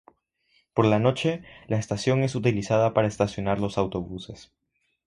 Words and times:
Por 0.73 0.85
la 0.87 0.97
noche, 0.97 1.43
la 1.67 1.77
estación 1.77 2.23
es 2.23 2.33
utilizada 2.33 2.91
para 2.95 3.07
estacionar 3.07 3.61
los 3.61 3.77
autobuses. 3.77 4.51